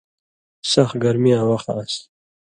سَخ 0.71 0.89
گرمیاں 1.03 1.43
وخ 1.49 1.63
آن٘س۔ 1.75 1.93